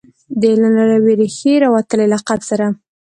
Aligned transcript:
د 0.39 0.41
علم 0.51 0.73
له 0.79 0.83
یوې 0.97 1.13
ریښې 1.21 1.53
راوتلي 1.63 2.05
لقب 2.13 2.39
سره. 2.49 2.65